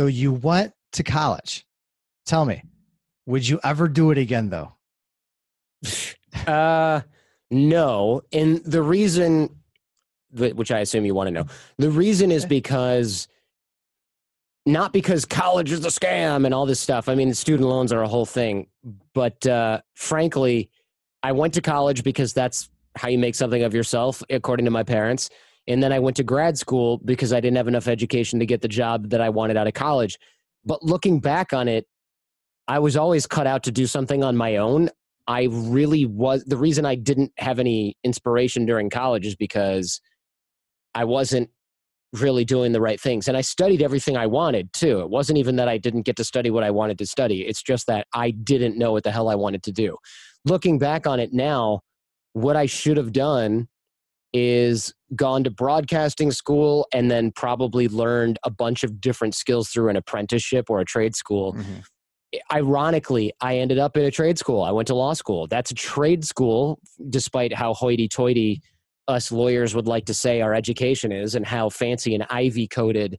[0.00, 1.66] So you went to college.
[2.24, 2.62] Tell me,
[3.26, 4.72] would you ever do it again though?
[6.46, 7.02] uh,
[7.50, 8.22] no.
[8.32, 9.54] And the reason,
[10.32, 11.44] which I assume you want to know,
[11.76, 13.28] the reason is because
[14.64, 17.06] not because college is a scam and all this stuff.
[17.06, 18.68] I mean, student loans are a whole thing.
[19.12, 20.70] But uh, frankly,
[21.22, 24.82] I went to college because that's how you make something of yourself, according to my
[24.82, 25.28] parents.
[25.70, 28.60] And then I went to grad school because I didn't have enough education to get
[28.60, 30.18] the job that I wanted out of college.
[30.64, 31.86] But looking back on it,
[32.68, 34.90] I was always cut out to do something on my own.
[35.26, 40.00] I really was the reason I didn't have any inspiration during college is because
[40.94, 41.50] I wasn't
[42.12, 43.28] really doing the right things.
[43.28, 45.00] And I studied everything I wanted too.
[45.00, 47.62] It wasn't even that I didn't get to study what I wanted to study, it's
[47.62, 49.96] just that I didn't know what the hell I wanted to do.
[50.44, 51.80] Looking back on it now,
[52.32, 53.68] what I should have done
[54.32, 59.88] is gone to broadcasting school and then probably learned a bunch of different skills through
[59.88, 61.54] an apprenticeship or a trade school.
[61.54, 61.80] Mm-hmm.
[62.52, 64.62] Ironically, I ended up in a trade school.
[64.62, 65.48] I went to law school.
[65.48, 68.62] That's a trade school, despite how hoity toity
[69.08, 73.18] us lawyers would like to say our education is and how fancy and ivy coded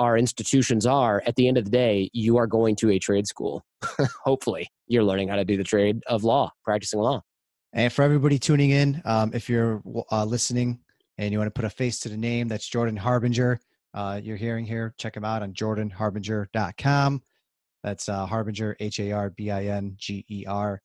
[0.00, 1.22] our institutions are.
[1.26, 3.62] At the end of the day, you are going to a trade school.
[4.24, 7.22] Hopefully, you're learning how to do the trade of law, practicing law.
[7.72, 10.80] And for everybody tuning in, um, if you're uh, listening
[11.18, 13.60] and you want to put a face to the name, that's Jordan Harbinger.
[13.94, 17.22] Uh, you're hearing here, check him out on jordanharbinger.com.
[17.82, 20.80] That's uh, Harbinger, H A R B I N G E R.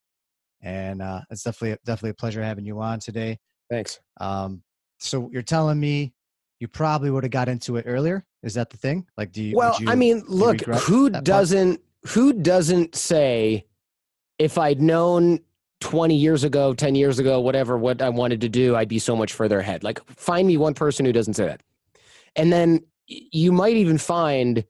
[0.62, 3.38] And uh, it's definitely definitely a pleasure having you on today.
[3.70, 4.00] Thanks.
[4.20, 4.64] Um,
[4.98, 6.14] so you're telling me
[6.60, 8.26] you probably would have got into it earlier?
[8.42, 9.06] Is that the thing?
[9.16, 9.56] Like, do you?
[9.56, 13.66] Well, you, I mean, look, who doesn't who doesn't say
[14.40, 15.40] if I'd known
[15.80, 19.16] 20 years ago, 10 years ago, whatever, what I wanted to do, I'd be so
[19.16, 19.84] much further ahead.
[19.84, 21.62] Like, find me one person who doesn't say that.
[22.36, 24.64] And then you might even find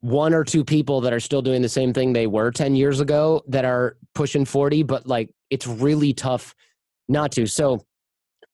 [0.00, 3.00] one or two people that are still doing the same thing they were 10 years
[3.00, 6.54] ago that are pushing 40, but like, it's really tough
[7.08, 7.46] not to.
[7.46, 7.84] So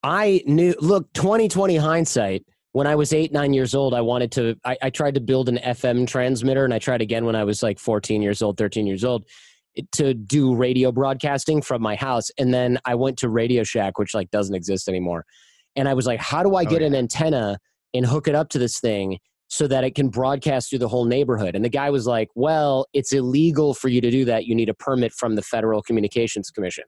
[0.03, 4.57] I knew, look, 2020 hindsight, when I was eight, nine years old, I wanted to,
[4.65, 7.63] I, I tried to build an FM transmitter and I tried again when I was
[7.63, 9.27] like 14 years old, 13 years old
[9.93, 14.15] to do radio broadcasting from my house and then i went to radio shack which
[14.15, 15.25] like doesn't exist anymore.
[15.77, 16.87] And i was like how do i oh, get oh, yeah.
[16.89, 17.59] an antenna
[17.93, 19.19] and hook it up to this thing
[19.49, 21.55] so that it can broadcast through the whole neighborhood?
[21.55, 24.47] And the guy was like well it's illegal for you to do that.
[24.47, 26.85] You need a permit from the federal communications commission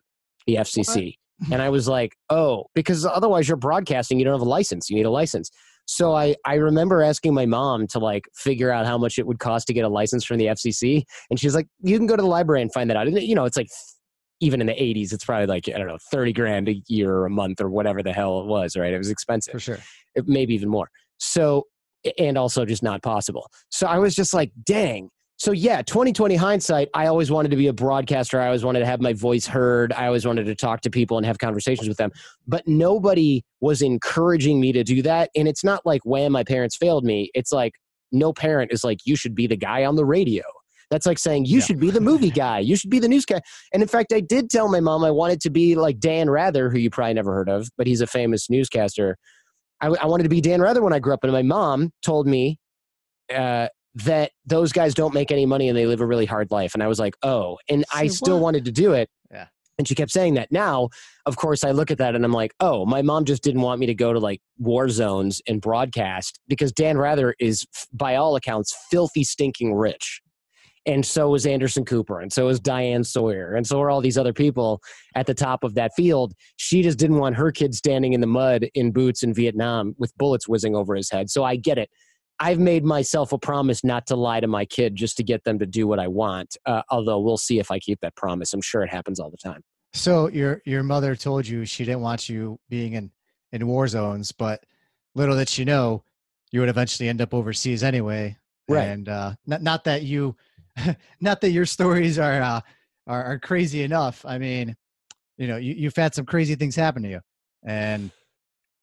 [0.47, 1.53] the fcc what?
[1.53, 4.18] and i was like oh because otherwise you're broadcasting.
[4.18, 4.88] You don't have a license.
[4.88, 5.50] You need a license
[5.86, 9.38] so I, I remember asking my mom to like figure out how much it would
[9.38, 11.04] cost to get a license from the FCC.
[11.30, 13.06] And she's like, you can go to the library and find that out.
[13.06, 13.69] And, you know, it's like,
[14.41, 17.24] even in the 80s, it's probably like, I don't know, 30 grand a year or
[17.24, 18.92] a month or whatever the hell it was, right?
[18.92, 19.52] It was expensive.
[19.52, 19.78] For sure.
[20.14, 20.91] It, maybe even more.
[21.19, 21.64] So,
[22.18, 23.50] and also just not possible.
[23.70, 27.66] So I was just like, dang, so yeah 2020 hindsight i always wanted to be
[27.66, 28.41] a broadcaster.
[28.41, 29.92] I always wanted to have my voice heard.
[29.92, 32.10] I always wanted to talk to people and have conversations with them.
[32.47, 35.30] But nobody was encouraging me to do that.
[35.36, 37.30] And it's not like when my parents failed me.
[37.34, 37.74] It's like
[38.12, 40.42] no parent is like you should be the guy on the radio.
[40.91, 41.64] That's like saying you yeah.
[41.64, 42.60] should be the movie guy.
[42.60, 43.41] You should be the news guy
[43.72, 46.70] and in fact i did tell my mom i wanted to be like dan rather
[46.70, 49.18] who you probably never heard of but he's a famous newscaster.
[49.80, 52.26] I, I wanted to be dan rather when i grew up and my mom told
[52.26, 52.58] me
[53.34, 56.75] uh, that those guys don't make any money and they live a really hard life.
[56.75, 59.09] And I was like, oh, and I still wanted to do it.
[59.31, 59.47] Yeah.
[59.79, 60.53] And she kept saying that.
[60.53, 60.91] Now,
[61.25, 63.81] of course, I look at that and I'm like, oh, my mom just didn't want
[63.81, 68.37] me to go to like war zones and broadcast because Dan Rather is, by all
[68.37, 70.21] accounts, filthy, stinking rich.
[70.84, 74.17] And so was Anderson Cooper, and so was Diane Sawyer, and so are all these
[74.17, 74.81] other people
[75.17, 76.33] at the top of that field.
[76.59, 80.17] She just didn't want her kid standing in the mud in boots in Vietnam with
[80.17, 81.28] bullets whizzing over his head.
[81.28, 81.91] So I get it.
[82.38, 85.58] I've made myself a promise not to lie to my kid just to get them
[85.58, 86.56] to do what I want.
[86.66, 88.52] Uh, although we'll see if I keep that promise.
[88.52, 89.62] I'm sure it happens all the time.
[89.94, 93.10] So your your mother told you she didn't want you being in
[93.52, 94.64] in war zones, but
[95.15, 96.04] little did she know
[96.53, 98.36] you would eventually end up overseas anyway.
[98.68, 98.84] Right.
[98.84, 100.36] And uh, not not that you,
[101.21, 102.60] not that your stories are uh,
[103.06, 104.24] are, are crazy enough.
[104.27, 104.77] I mean,
[105.39, 107.21] you know, you, you've had some crazy things happen to you,
[107.65, 108.10] and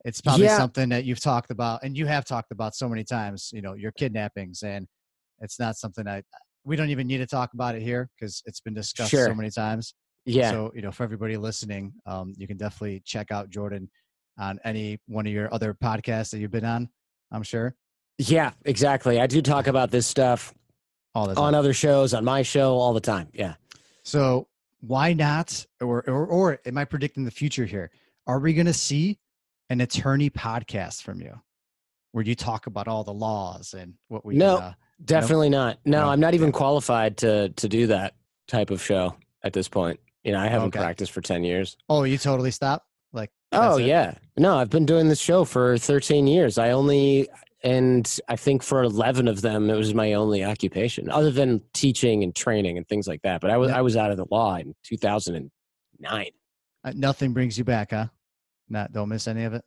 [0.04, 0.58] it's probably yeah.
[0.58, 3.74] something that you've talked about and you have talked about so many times you know
[3.74, 4.88] your kidnappings and
[5.40, 6.22] it's not something i
[6.66, 9.28] we don't even need to talk about it here because it's been discussed sure.
[9.28, 9.94] so many times
[10.26, 13.90] yeah so you know for everybody listening um, you can definitely check out jordan
[14.40, 16.88] on any one of your other podcasts that you've been on
[17.32, 17.76] i'm sure
[18.18, 20.54] yeah exactly i do talk about this stuff
[21.16, 21.44] all the time.
[21.44, 23.54] on other shows on my show all the time yeah
[24.04, 24.48] so
[24.82, 27.92] why not or or, or am i predicting the future here
[28.26, 29.20] are we going to see
[29.70, 31.40] an attorney podcast from you
[32.12, 34.74] where you talk about all the laws and what we no uh,
[35.04, 35.80] Definitely not.
[35.86, 36.10] No, No.
[36.10, 38.16] I'm not even qualified to to do that
[38.48, 40.00] type of show at this point.
[40.24, 40.80] You know, I haven't Okay.
[40.80, 41.76] practiced for 10 years.
[41.90, 42.86] Oh, you totally stop.
[43.12, 43.86] Like, Oh it?
[43.88, 44.16] yeah.
[44.38, 46.58] No, I've been doing this show for 13 years.
[46.58, 47.28] I only
[47.64, 52.22] and I think for 11 of them it was my only occupation other than teaching
[52.24, 53.42] and training and things like that.
[53.42, 53.78] But I was Yeah.
[53.80, 56.28] I was out of the law in 2009.
[56.86, 58.08] Uh, nothing brings you back, huh?
[58.70, 59.64] Not don't miss any of it.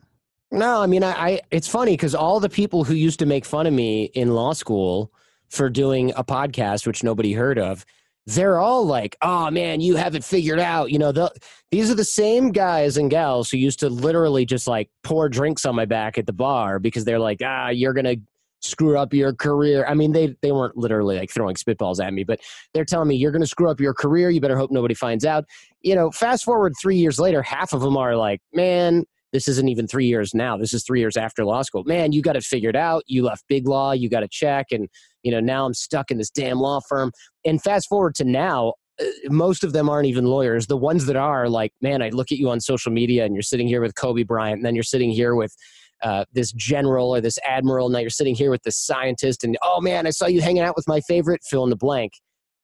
[0.51, 3.45] No, I mean, I, I it's funny because all the people who used to make
[3.45, 5.13] fun of me in law school
[5.49, 7.85] for doing a podcast, which nobody heard of,
[8.27, 11.33] they're all like, "Oh man, you have it figured out." You know, the,
[11.71, 15.65] these are the same guys and gals who used to literally just like pour drinks
[15.65, 18.17] on my back at the bar because they're like, "Ah, you're gonna
[18.61, 22.25] screw up your career." I mean, they they weren't literally like throwing spitballs at me,
[22.25, 22.41] but
[22.75, 24.31] they're telling me you're gonna screw up your career.
[24.31, 25.45] You better hope nobody finds out.
[25.83, 29.69] You know, fast forward three years later, half of them are like, "Man." this isn't
[29.69, 30.57] even three years now.
[30.57, 31.85] This is three years after law school.
[31.85, 33.03] Man, you got it figured out.
[33.07, 33.93] You left big law.
[33.93, 34.89] You got a check, and
[35.23, 37.13] you know now I'm stuck in this damn law firm.
[37.45, 40.69] And fast forward to now, uh, most of them aren't even lawyers.
[40.69, 43.43] The ones that are like, man, I look at you on social media, and you're
[43.43, 45.55] sitting here with Kobe Bryant, and then you're sitting here with.
[46.03, 47.89] Uh, this general or this admiral.
[47.89, 50.77] Now you're sitting here with this scientist, and oh man, I saw you hanging out
[50.77, 52.13] with my favorite, fill in the blank.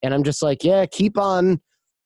[0.03, 1.61] And I'm just like, yeah, keep on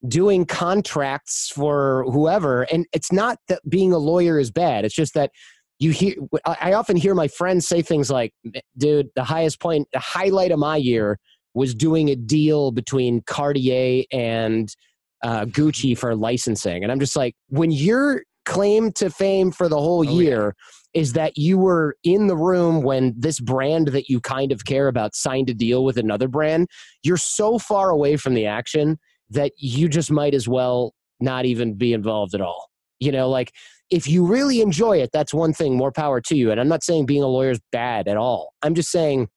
[0.07, 5.15] doing contracts for whoever and it's not that being a lawyer is bad it's just
[5.15, 5.31] that
[5.79, 6.15] you hear
[6.45, 8.33] i often hear my friends say things like
[8.77, 11.19] dude the highest point the highlight of my year
[11.55, 14.77] was doing a deal between cartier and
[15.25, 19.79] uh, gucci for licensing and i'm just like when your claim to fame for the
[19.79, 20.55] whole Oh, year
[20.97, 24.89] is that you were in the room when this brand that you kind of care
[24.89, 26.67] about signed a deal with another brand
[27.03, 28.99] you're so far away from the action
[29.31, 32.71] that you just might as well not even be involved at all.
[33.01, 33.53] You know, like
[33.91, 36.51] if you really enjoy it, that's one thing, more power to you.
[36.51, 38.55] And I'm not saying being a lawyer is bad at all.
[38.63, 39.29] I'm just saying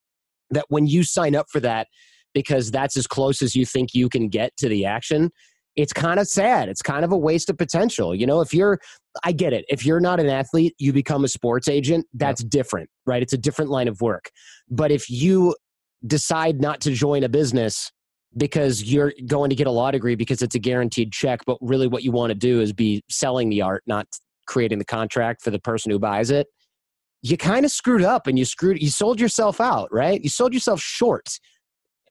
[0.50, 1.88] that when you sign up for that
[2.32, 5.30] because that's as close as you think you can get to the action,
[5.76, 6.68] it's kind of sad.
[6.68, 8.14] It's kind of a waste of potential.
[8.14, 8.78] You know, if you're,
[9.24, 9.64] I get it.
[9.68, 13.22] If you're not an athlete, you become a sports agent, that's different, right?
[13.22, 14.30] It's a different line of work.
[14.68, 15.54] But if you
[16.06, 17.90] decide not to join a business
[18.36, 21.86] because you're going to get a law degree because it's a guaranteed check, but really
[21.86, 24.06] what you want to do is be selling the art, not
[24.46, 26.46] creating the contract for the person who buys it.
[27.22, 30.22] You kind of screwed up and you screwed, you sold yourself out, right?
[30.22, 31.28] You sold yourself short,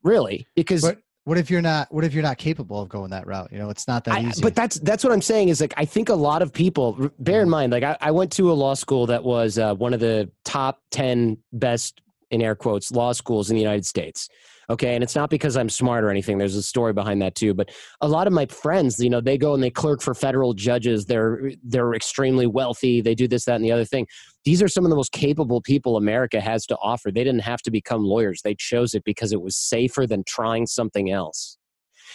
[0.03, 1.93] really, because But what if you're not?
[1.93, 3.51] What if you're not capable of going that route?
[3.51, 4.41] You know, it's not that I, easy.
[4.41, 7.41] but that's that's what I'm saying is like I think a lot of people bear
[7.41, 9.99] in mind like I, I went to a law school that was uh, one of
[9.99, 12.01] the top ten best
[12.31, 14.29] in air quotes law schools in the United States.
[14.69, 16.37] Okay, and it's not because I'm smart or anything.
[16.37, 17.55] There's a story behind that too.
[17.55, 17.71] But
[18.01, 21.05] a lot of my friends, you know, they go and they clerk for federal judges.
[21.05, 23.01] They're they're extremely wealthy.
[23.01, 24.05] They do this, that, and the other thing.
[24.45, 27.11] These are some of the most capable people America has to offer.
[27.11, 28.41] They didn't have to become lawyers.
[28.43, 31.57] They chose it because it was safer than trying something else.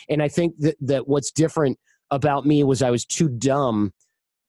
[0.08, 1.78] And I think that, that what's different
[2.10, 3.93] about me was I was too dumb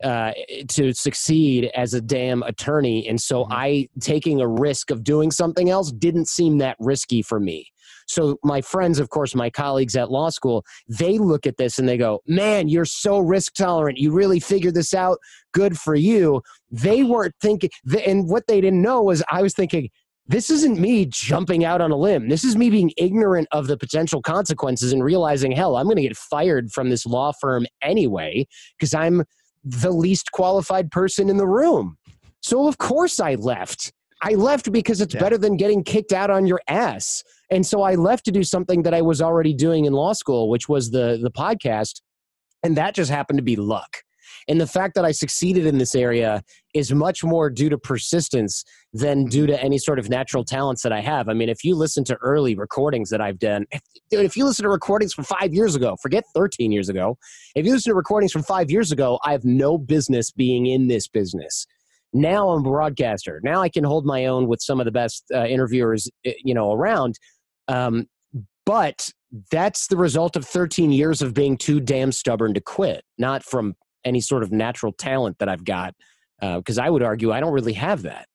[0.03, 0.31] uh,
[0.69, 3.07] to succeed as a damn attorney.
[3.07, 3.47] And so Mhm.
[3.51, 7.67] I taking a risk of doing something else didn't seem that risky for me.
[8.07, 11.87] So my friends, of course, my colleagues at law school, they look at this and
[11.89, 13.97] they go, "Man, you're so risk tolerant.
[13.97, 15.17] You really figured this out.
[15.53, 17.69] Good for you." They weren't thinking,
[18.05, 19.89] and what they didn't know was I was thinking,
[20.27, 22.29] this isn't me jumping out on a limb.
[22.29, 26.01] This is me being ignorant of the potential consequences and realizing, hell, I'm going to
[26.01, 28.47] get fired from this law firm anyway
[28.77, 29.23] because I'm
[29.65, 31.97] the least qualified person in the room.
[32.41, 33.91] So, of course, I left.
[34.23, 35.19] I left because it's Yeah.
[35.19, 37.23] better than getting kicked out on your ass.
[37.51, 40.49] And so I left to do something that I was already doing in law school,
[40.49, 42.01] which was the, the podcast.
[42.63, 43.97] And that just happened to be luck.
[44.47, 48.63] And the fact that I succeeded in this area is much more due to persistence
[48.93, 51.29] than due to any sort of natural talents that I have.
[51.29, 54.45] I mean, if you listen to early recordings that I've done, if, dude, if you
[54.45, 57.17] listen to recordings from five years ago, forget 13 years ago,
[57.55, 60.87] if you listen to recordings from five years ago, I have no business being in
[60.87, 61.65] this business.
[62.13, 63.41] Now I'm a broadcaster.
[63.43, 66.53] Now I can hold my own with some of the best uh, interviewers, uh, you
[66.53, 67.15] know, around.
[67.67, 68.05] Um,
[68.65, 69.09] but
[69.51, 73.75] that's the result of 13 years of being too damn stubborn to quit, not from
[74.05, 75.93] any sort of natural talent that I've got.
[76.39, 78.27] Because I would argue I don't really have that.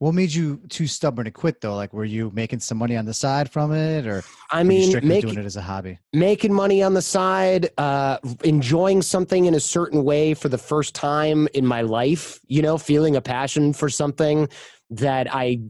[0.00, 1.76] what made you too stubborn to quit though?
[1.76, 5.08] Like, were you making some money on the side from it, or I mean, strictly
[5.08, 5.98] make, doing it as a hobby?
[6.14, 10.94] making money on the side, uh, enjoying something in a certain way for the first
[10.94, 14.48] time in my life, you know, feeling a passion for something
[14.88, 15.60] that I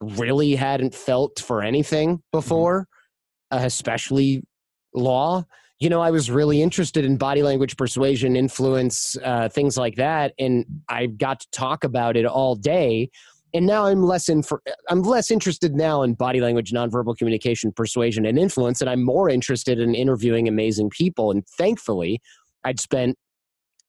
[0.00, 2.88] really hadn't felt for anything before,
[3.50, 4.42] uh, especially
[4.94, 5.44] law.
[5.84, 10.32] You know, I was really interested in body language, persuasion, influence, uh, things like that.
[10.38, 13.10] And I got to talk about it all day.
[13.52, 17.70] and now I'm less in for, I'm less interested now in body language, nonverbal communication,
[17.70, 21.30] persuasion, and influence, and I'm more interested in interviewing amazing people.
[21.30, 22.22] And thankfully,
[22.64, 23.18] I'd spent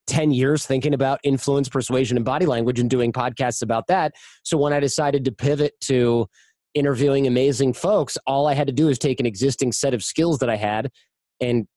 [0.08, 4.12] 10 years thinking about influence, persuasion, and body language and doing podcasts about that.
[4.44, 6.28] So when I decided to pivot to
[6.74, 10.40] interviewing amazing folks, all I had to do is take an existing set of skills
[10.40, 10.92] that I had
[11.40, 11.68] and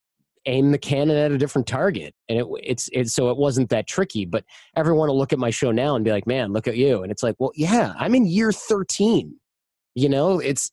[0.48, 2.14] aim the cannon at a different target.
[2.28, 4.24] And it, it's, it's so it wasn't that tricky.
[4.24, 4.44] But
[4.76, 7.02] everyone will look at my show now and be like, man, look at you.
[7.02, 9.34] And it's like, well, yeah, I'm in year 13.
[9.94, 10.70] You know, it's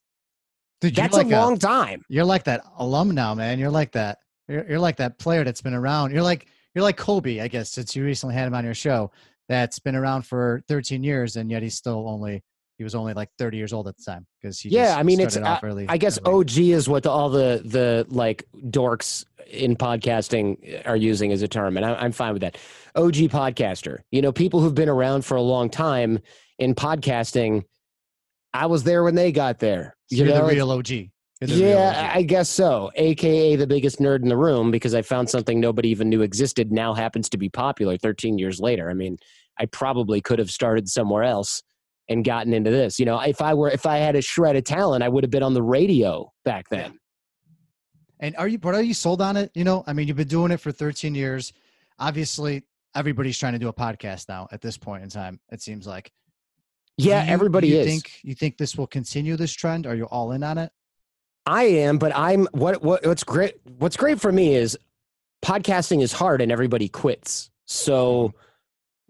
[0.80, 2.02] Dude, that's like a long a, time.
[2.08, 3.58] You're like that alum now, man.
[3.58, 4.18] You're like that.
[4.48, 6.12] You're, you're like that player that's been around.
[6.12, 9.10] You're like you're like Kobe, I guess, since you recently had him on your show.
[9.48, 12.42] That's been around for 13 years, and yet he's still only
[12.78, 15.20] he was only like 30 years old at the time because he yeah i mean
[15.20, 16.40] it's I, I, guess early.
[16.40, 21.42] og is what the, all the the like dorks in podcasting eh, are using as
[21.42, 22.58] a term and I, i'm fine with that
[22.94, 26.18] og podcaster you know people who've been around for a long time
[26.58, 27.64] in podcasting
[28.52, 30.86] i was there when they got there you so know the real og
[31.42, 32.90] yeah, I guess so.
[32.96, 36.72] AKA the biggest nerd in the room because I found something nobody even knew existed
[36.72, 38.88] now happens to be popular 13 years later.
[38.88, 39.18] I mean,
[39.58, 41.62] I probably could have started somewhere else
[42.08, 42.98] and gotten into this.
[42.98, 45.30] You know, if I were if I had a shred of talent, I would have
[45.30, 46.98] been on the radio back then.
[48.20, 49.50] And are you but are you sold on it?
[49.54, 51.52] You know, I mean, you've been doing it for 13 years.
[51.98, 52.62] Obviously,
[52.94, 56.10] everybody's trying to do a podcast now at this point in time, it seems like.
[56.98, 57.86] Yeah, you, everybody you is.
[57.86, 59.86] Think you think this will continue this trend?
[59.86, 60.72] Are you all in on it?
[61.44, 64.78] I am, but I'm what what what's great what's great for me is
[65.44, 67.50] podcasting is hard and everybody quits.
[67.66, 68.38] So mm-hmm.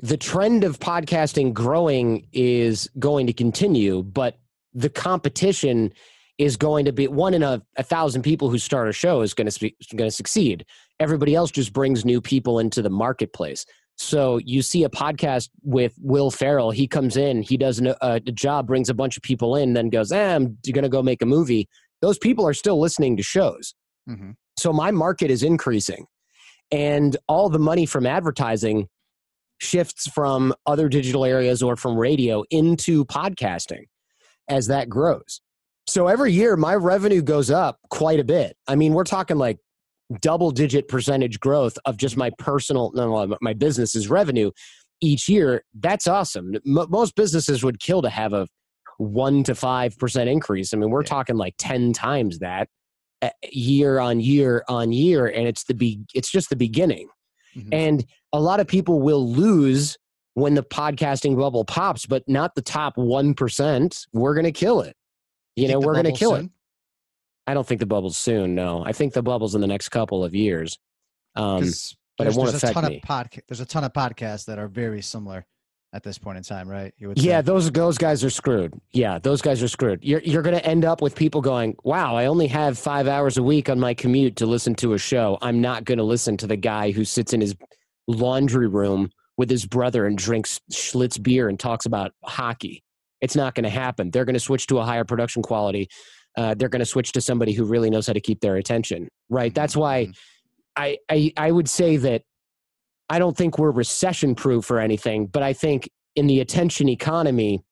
[0.00, 4.38] The trend of podcasting growing is going to continue, but
[4.74, 5.92] the competition
[6.38, 9.32] is going to be one in a, a thousand people who start a show is
[9.32, 10.66] going to going to succeed.
[11.00, 13.64] Everybody else just brings new people into the marketplace.
[13.96, 16.70] So you see a podcast with Will Ferrell.
[16.70, 19.88] He comes in, he does a, a job, brings a bunch of people in, then
[19.88, 21.68] goes, eh, "I'm going to go make a movie."
[22.02, 23.74] Those people are still listening to shows.
[24.06, 24.32] Mm-hmm.
[24.58, 26.04] So my market is increasing,
[26.70, 28.88] and all the money from advertising
[29.58, 33.84] shifts from other digital areas or from radio into podcasting
[34.48, 35.40] as that grows.
[35.88, 38.56] So every year, my revenue goes up quite a bit.
[38.66, 39.58] I mean, we're talking like
[40.20, 44.50] double digit percentage growth of just my personal, no, my business's revenue
[45.00, 45.64] each year.
[45.74, 46.54] That's awesome.
[46.64, 48.48] Most businesses would kill to have a
[48.98, 50.72] one to five percent increase.
[50.72, 51.08] I mean, we're yeah.
[51.08, 52.68] talking like 10 times that
[53.22, 55.26] eh, year on year on year.
[55.26, 57.08] And it's the be, it's just the beginning.
[57.56, 57.68] Mm-hmm.
[57.72, 58.04] And
[58.36, 59.96] a lot of people will lose
[60.34, 64.06] when the podcasting bubble pops, but not the top 1%.
[64.12, 64.96] We're going to kill it.
[65.56, 66.46] You, know, we're going to kill soon?
[66.46, 66.50] it.
[67.46, 68.54] I don't think the bubble's soon.
[68.54, 70.78] No, I think the bubble's in the next couple of years.
[71.36, 71.64] Um,
[72.18, 73.00] but it won't affect me.
[73.06, 75.46] Podca- there's a ton of podcasts that are very similar
[75.92, 76.92] at this point in time, right?
[77.14, 78.74] yeah, those those guys are screwed.
[78.92, 80.04] Yeah, those guys are screwed.
[80.04, 83.38] You're you're going to end up with people going, "Wow, I only have five hours
[83.38, 85.38] a week on my commute to listen to a show.
[85.40, 87.54] I'm not going to listen to the guy who sits in his
[88.06, 92.82] laundry room with his brother and drinks Schlitz beer and talks about hockey.
[93.20, 94.10] It's not going to happen.
[94.10, 95.88] They're going to switch to a higher production quality.
[96.36, 99.08] Uh, they're going to switch to somebody who really knows how to keep their attention.
[99.30, 99.54] Right.
[99.54, 100.12] That's why mm-hmm.
[100.76, 102.22] I, I I would say that
[103.08, 107.62] I don't think we're recession proof or anything, but I think in the attention economy,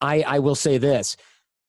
[0.00, 1.16] I I will say this: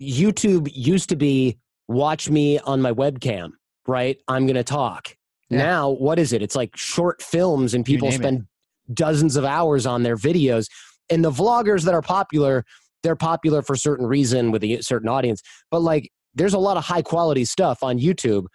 [0.01, 3.51] YouTube used to be watch me on my webcam.
[3.88, 4.18] Right.
[4.28, 5.16] I'm going to talk
[5.50, 5.58] yeah.
[5.58, 6.41] Now, what is it?
[6.41, 8.94] It's like short films, and people spend it.
[8.94, 10.68] dozens of hours on their videos.
[11.10, 12.63] And the vloggers that are popular,
[13.03, 15.41] they're popular for a certain reason with a certain audience.
[15.72, 18.46] But like, there's a lot of high quality stuff on YouTube.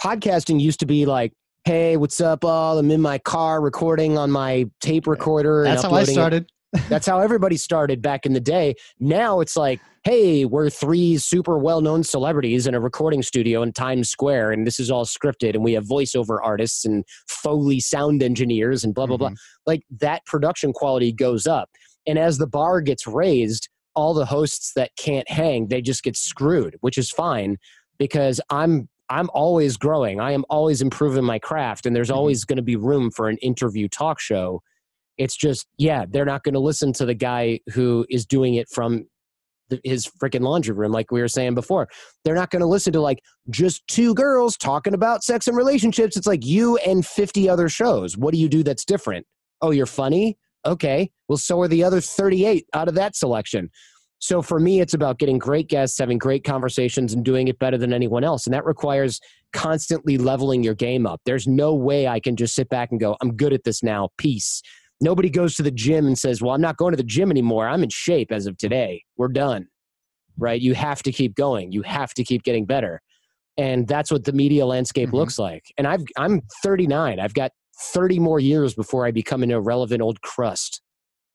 [0.00, 1.32] Podcasting used to be like,
[1.64, 2.78] hey, what's up, all?
[2.78, 5.62] I'm in my car recording on my tape recorder.
[5.62, 6.50] That's how I started.
[6.88, 8.74] That's how everybody started back in the day.
[8.98, 13.72] Now it's like, hey, we're three super well known celebrities in a recording studio in
[13.72, 18.22] Times Square, and this is all scripted, and we have voiceover artists and Foley sound
[18.22, 19.34] engineers and blah, blah, mm-hmm.
[19.34, 19.36] blah.
[19.66, 21.70] Like that production quality goes up.
[22.06, 26.16] And as the bar gets raised, all the hosts that can't hang, they just get
[26.16, 27.58] screwed, which is fine
[27.98, 30.20] because I'm I'm always growing.
[30.20, 32.16] I am always improving my craft, and there's mm-hmm.
[32.16, 34.62] always going to be room for an interview talk show
[35.18, 38.70] it's just, yeah, they're not going to listen to the guy who is doing it
[38.70, 39.04] from
[39.84, 41.88] his freaking laundry room, like we were saying before.
[42.24, 46.16] They're not going to listen to like just two girls talking about sex and relationships.
[46.16, 48.16] It's like you and 50 other shows.
[48.16, 49.26] What do you do that's different?
[49.62, 50.38] Oh, you're funny?
[50.66, 51.10] Okay.
[51.28, 53.70] Well, so are the other 38 out of that selection.
[54.18, 57.78] So for me, it's about getting great guests, having great conversations, and doing it better
[57.78, 58.46] than anyone else.
[58.46, 59.18] And that requires
[59.54, 61.22] constantly leveling your game up.
[61.24, 64.10] There's no way I can just sit back and go, I'm good at this now.
[64.18, 64.62] Peace
[65.00, 67.68] Nobody goes to the gym and says, Well, I'm not going to the gym anymore.
[67.68, 69.04] I'm in shape as of today.
[69.16, 69.68] We're done.
[70.38, 70.60] Right?
[70.60, 71.72] You have to keep going.
[71.72, 73.00] You have to keep getting better.
[73.56, 75.16] And that's what the media landscape mm-hmm.
[75.16, 75.64] looks like.
[75.76, 77.20] And I've, I'm 39.
[77.20, 80.80] I've got 30 more years before I become an irrelevant old crust,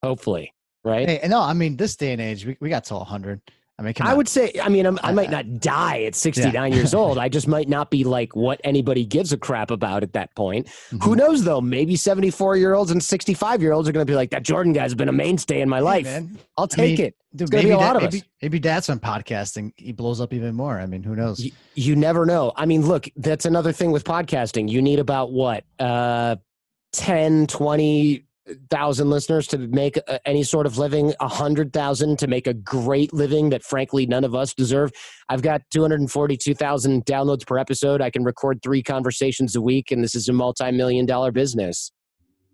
[0.04, 0.52] hopefully.
[0.84, 1.08] Right?
[1.08, 3.42] Hey, no, I mean, this day and age, we, we got to 100.
[3.78, 6.76] I mean, I would say, I mean, I'm, i might not die at 69 yeah.
[6.76, 7.18] years old.
[7.18, 10.68] I just might not be like what anybody gives a crap about at that point.
[10.68, 10.98] Mm-hmm.
[11.00, 11.60] Who knows, though?
[11.60, 14.72] Maybe 74 year olds and 65 year olds are going to be like, that Jordan
[14.72, 16.06] guy's been a mainstay in my life.
[16.06, 16.26] Hey,
[16.58, 17.16] I'll take I mean, it.
[17.36, 19.74] Dude, maybe, that, maybe, maybe, that's on podcasting.
[19.76, 20.80] He blows up even more.
[20.80, 21.42] I mean, who knows?
[21.42, 22.54] You, you never know.
[22.56, 24.70] I mean, look, that's another thing with podcasting.
[24.70, 25.66] You need about what?
[25.78, 26.38] Uh,
[26.94, 28.26] 10, 20
[28.70, 32.54] thousand listeners to make uh, any sort of living, a hundred thousand to make a
[32.54, 34.92] great living that frankly none of us deserve.
[35.30, 38.02] I've got two hundred and forty-two thousand downloads per episode.
[38.02, 41.92] I can record three conversations a week, and this is a multi-million dollar business.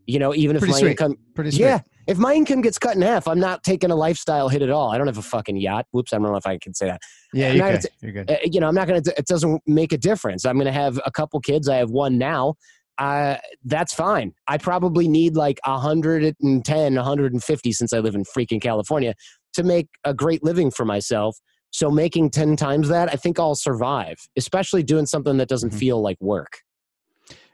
[0.07, 0.89] You know, even if Pretty my sweet.
[0.91, 1.61] income, Pretty sweet.
[1.61, 4.69] yeah, if my income gets cut in half, I'm not taking a lifestyle hit at
[4.71, 4.91] all.
[4.91, 5.85] I don't have a fucking yacht.
[5.91, 7.01] Whoops, I don't know if I can say that.
[7.33, 7.85] Yeah, you're, good.
[8.01, 8.39] you're good.
[8.51, 9.01] You know, I'm not gonna.
[9.17, 10.45] It doesn't make a difference.
[10.45, 11.69] I'm gonna have a couple kids.
[11.69, 12.55] I have one now
[13.01, 14.31] uh, that's fine.
[14.47, 19.15] I probably need like 110, 150 since I live in freaking California
[19.53, 21.35] to make a great living for myself.
[21.71, 25.79] So making 10 times that, I think I'll survive, especially doing something that doesn't mm-hmm.
[25.79, 26.59] feel like work.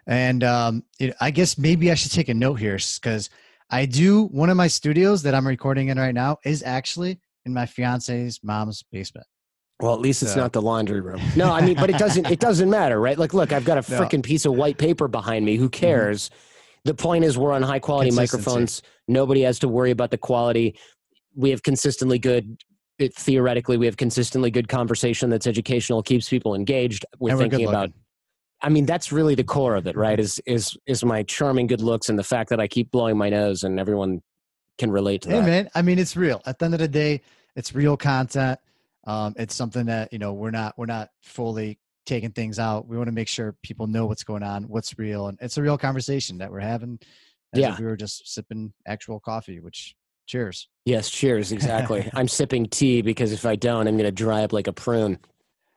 [0.06, 3.30] And um, it, I guess maybe I should take a note here because
[3.70, 7.54] I do one of my studios that I'm recording in right now is actually in
[7.54, 9.28] my fiance's mom's basement.
[9.80, 10.40] Well, at least it's so.
[10.40, 11.22] not the laundry room.
[11.36, 12.26] No, I mean, but it doesn't.
[12.32, 13.18] It doesn't matter, right?
[13.18, 14.22] Like, look, I've got a freaking no.
[14.24, 15.56] piece of white paper behind me.
[15.56, 15.80] Who mm-hmm.
[15.80, 16.30] cares?
[16.30, 16.36] Mm-hmm.
[16.86, 18.82] The point is, we're on high quality microphones.
[19.08, 20.80] Nobody has to worry about the quality.
[21.36, 22.58] We have consistently good.
[22.98, 27.06] It, theoretically, we have consistently good conversation that's educational, keeps people engaged.
[27.20, 27.92] We're thinking we're about.
[28.64, 30.20] I mean, that's really the core of it, right?
[30.20, 33.30] Is is is my charming good looks and the fact that I keep blowing my
[33.30, 34.24] nose and everyone
[34.80, 35.42] can relate to hey, that.
[35.44, 35.70] Hey, man.
[35.76, 36.42] I mean, it's real.
[36.48, 37.22] At the end of the day,
[37.56, 38.60] it's real content
[39.08, 42.88] um, it's something that you know we're not we're not fully taking things out.
[42.88, 45.62] We want to make sure people know what's going on, what's real, and it's a
[45.62, 47.00] real conversation that we're having.
[47.54, 49.60] yeah, we were just sipping actual coffee.
[49.62, 49.96] Which
[50.28, 50.68] cheers.
[50.86, 51.52] Yes, cheers.
[51.52, 52.10] Exactly.
[52.14, 55.18] I'm sipping tea because if I don't, I'm going to dry up like a prune.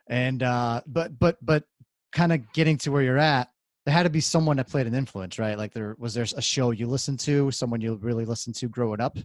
[0.09, 1.65] And uh, but but but
[2.13, 3.49] kind of getting to where you're at,
[3.87, 5.57] there had to be someone that played an influence, right?
[5.57, 9.01] Like there was there a show you listened to, someone you really listened to growing
[9.01, 9.17] up.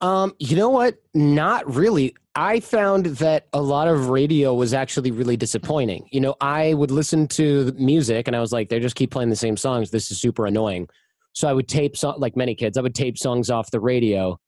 [0.00, 0.96] Um, you know what?
[1.14, 2.14] Not really.
[2.34, 6.08] I found that a lot of radio was actually really disappointing.
[6.10, 9.10] You know, I would listen to the music and I was like, they just keep
[9.10, 9.90] playing the same songs.
[9.90, 10.88] This is super annoying.
[11.32, 14.38] So I would tape, so- like many kids, I would tape songs off the radio.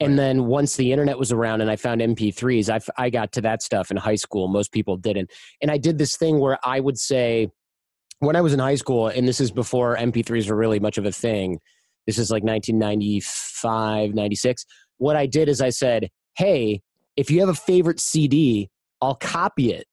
[0.00, 3.32] And then once the internet was around and I found MP3s, I, f- I got
[3.32, 4.46] to that stuff in high school.
[4.46, 5.30] Most people didn't.
[5.60, 7.48] And I did this thing where I would say,
[8.20, 11.06] when I was in high school, and this is before MP3s were really much of
[11.06, 11.58] a thing,
[12.06, 12.44] this is like
[13.62, 14.66] 1995, 96.
[14.98, 16.82] What I did is I said, hey,
[17.16, 19.86] if you have a favorite CD, I'll copy it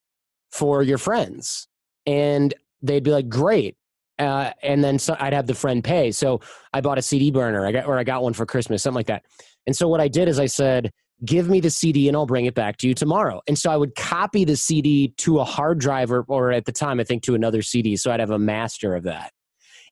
[0.52, 1.68] for your friends.
[2.06, 3.76] And they'd be like, great.
[4.18, 6.12] Uh, and then so I'd have the friend pay.
[6.12, 6.40] So
[6.74, 9.08] I bought a CD burner, I got, or I got one for Christmas, something like
[9.08, 9.26] that.
[9.68, 10.92] And so what I did is I said,
[11.24, 13.42] give me the CD and I'll bring it back to you tomorrow.
[13.48, 16.72] And so I would copy the CD to a hard drive or, or at the
[16.72, 17.96] time, I think to another CD.
[17.98, 19.32] So I'd have a master of that.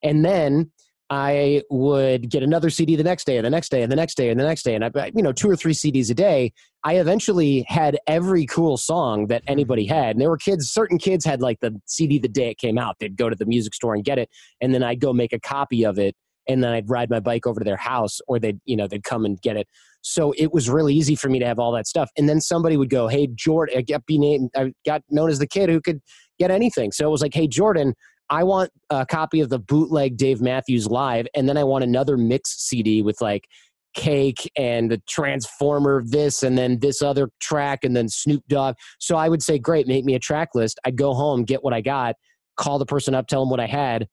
[0.01, 0.71] And then
[1.09, 4.15] I would get another CD the next day and the next day and the next
[4.15, 4.75] day and the next day.
[4.75, 6.53] And I, you know, two or three CDs a day.
[6.83, 9.51] I eventually had every cool song that mm-hmm.
[9.51, 10.15] anybody had.
[10.15, 12.95] And there were kids, certain kids had like the CD the day it came out.
[12.99, 14.29] They'd go to the music store and get it.
[14.61, 16.15] And then I'd go make a copy of it.
[16.47, 19.03] And then I'd ride my bike over to their house or they'd, you know, they'd
[19.03, 19.67] come and get it.
[20.01, 22.09] So it was really easy for me to have all that stuff.
[22.17, 25.39] And then somebody would go, Hey, Jordan, I got, be named, I got known as
[25.39, 26.01] the kid who could
[26.37, 26.91] get anything.
[26.91, 27.93] So it was like, Hey, Jordan,
[28.29, 32.17] I want a copy of the bootleg Dave Matthews Live, and then I want another
[32.17, 33.47] mix CD with like
[33.93, 38.75] Cake and the Transformer this, and then this other track, and then Snoop Dogg.
[38.99, 40.79] So I would say, great, make me a track list.
[40.85, 42.15] I'd go home, get what I got,
[42.57, 44.07] call the person up, tell them what I had,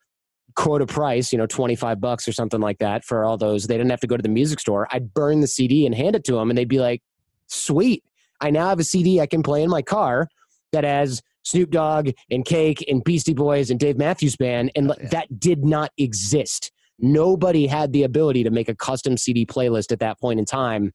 [0.55, 3.66] quote a price, you know, 25 bucks or something like that for all those.
[3.66, 4.87] They didn't have to go to the music store.
[4.90, 7.03] I'd burn the CD and hand it to them, and they'd be like,
[7.46, 8.05] sweet.
[8.40, 10.29] I now have a CD I can play in my car
[10.73, 14.94] that has Snoop Dogg and Cake and Beastie Boys and Dave Matthews Band, and oh,
[15.00, 15.09] yeah.
[15.09, 16.70] that did not exist.
[16.98, 20.92] Nobody had the ability to make a custom CD playlist at that point in time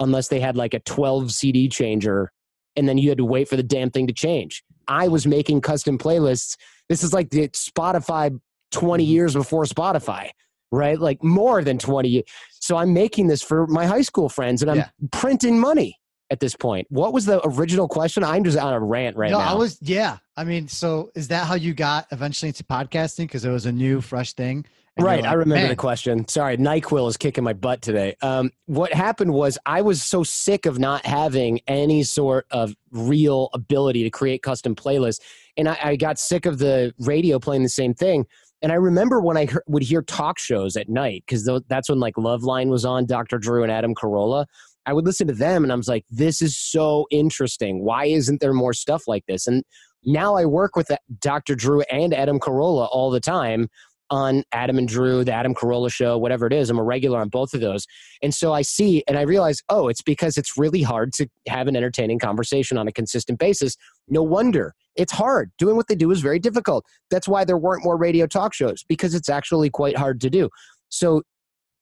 [0.00, 2.30] unless they had like a 12 CD changer
[2.76, 4.62] and then you had to wait for the damn thing to change.
[4.86, 6.56] I was making custom playlists.
[6.88, 8.38] This is like the Spotify
[8.70, 9.10] 20 mm-hmm.
[9.10, 10.30] years before Spotify,
[10.70, 10.98] right?
[10.98, 12.24] Like more than 20.
[12.60, 14.88] So I'm making this for my high school friends and I'm yeah.
[15.10, 15.98] printing money
[16.30, 16.86] at this point.
[16.90, 18.24] What was the original question?
[18.24, 19.38] I'm just on a rant right now.
[19.38, 19.52] no, now.
[19.52, 20.18] I was, yeah.
[20.36, 23.24] I mean, so is that how you got eventually into podcasting?
[23.24, 24.64] Because it was a new, fresh thing.
[24.98, 26.26] Right, like, I remember "Man." the question.
[26.26, 28.16] Sorry, Nyquil is kicking my butt today.
[28.20, 33.48] Um, what happened was I was so sick of not having any sort of real
[33.54, 35.20] ability to create custom playlists,
[35.56, 38.26] and I, I got sick of the radio playing the same thing.
[38.60, 42.00] And I remember when I hear, would hear talk shows at night because that's when
[42.00, 43.38] like Loveline was on, Dr.
[43.38, 44.46] Drew and Adam Carolla.
[44.88, 47.84] I would listen to them, and I was like, "This is so interesting.
[47.84, 49.62] Why isn't there more stuff like this?" And
[50.04, 51.54] now I work with uh, Dr.
[51.54, 53.68] Drew and Adam Carolla all the time
[54.10, 56.70] on Adam and Drew, the Adam Carolla show, whatever it is.
[56.70, 57.86] I'm a regular on both of those.
[58.22, 61.68] And so I see and I realize, oh, it's because it's really hard to have
[61.68, 63.76] an entertaining conversation on a consistent basis.
[64.08, 64.74] No wonder.
[64.96, 65.50] It's hard.
[65.58, 66.86] Doing what they do is very difficult.
[67.10, 70.48] That's why there weren't more radio talk shows because it's actually quite hard to do.
[70.88, 71.22] So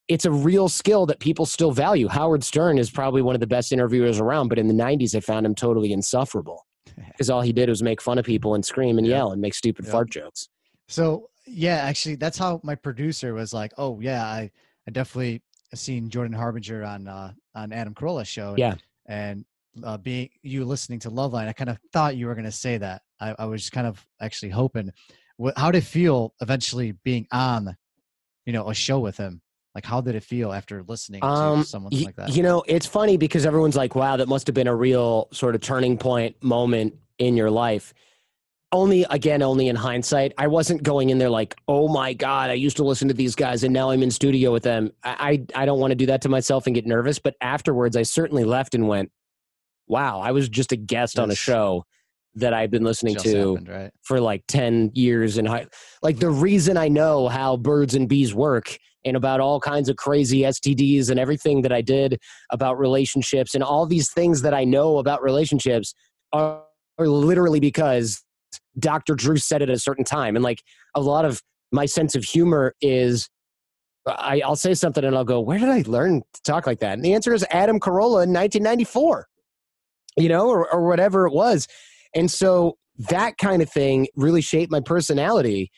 [0.09, 2.07] it's a real skill that people still value.
[2.09, 5.21] Howard Stern is probably one of the best interviewers around, but in the 90s, I
[5.21, 6.65] found him totally insufferable
[7.09, 9.15] because all he did was make fun of people and scream and Yep.
[9.17, 9.93] yell and make stupid Yep.
[9.93, 10.49] fart jokes.
[10.89, 14.51] So yeah, actually, that's how my producer was like, "Oh yeah, I,
[14.87, 15.43] I definitely
[15.75, 18.75] seen Jordan Harbinger on uh, on Adam Carolla's show." Yeah.
[19.07, 19.45] and
[19.85, 22.79] uh, being you listening to Loveline, I kind of thought you were going to say
[22.79, 23.03] that.
[23.21, 24.91] I, I was kind of actually hoping.
[25.37, 27.77] What, how did it feel eventually being on,
[28.47, 29.43] you know, a show with him?
[29.77, 32.35] Like, how did it feel after listening Um, to someone like that?
[32.35, 35.55] You know, it's funny because everyone's like, wow, that must have been a real sort
[35.55, 37.93] of turning point moment in your life.
[38.73, 40.33] Only, again, only in hindsight.
[40.39, 43.35] I wasn't going in there like, oh my God, I used to listen to these
[43.35, 44.93] guys and now I'm in studio with them.
[45.05, 47.19] I, I, I don't want to do that to myself and get nervous.
[47.19, 49.13] But afterwards, I certainly left and went,
[49.89, 51.85] wow, I was just a guest on a show
[52.37, 53.91] that I've been listening to happened, right?
[54.03, 55.67] for like 10 years and high
[56.03, 59.97] like the reason i know how birds and bees work and about all kinds of
[59.97, 62.19] crazy stds and everything that i did
[62.51, 65.95] about relationships and all these things that i know about relationships
[66.33, 66.63] are,
[66.99, 68.23] are literally because
[68.79, 70.37] dr drew said it at a certain time.
[70.37, 70.63] And like
[70.95, 71.43] a lot of
[71.73, 73.29] my sense of humor is
[74.07, 76.95] I, i'll say something and i'll go where did i learn to talk like that?
[76.95, 79.27] And the answer is adam carolla in 1994
[80.17, 81.69] you know or, or whatever it was.
[82.15, 85.71] And so that kind of thing really shaped my personality.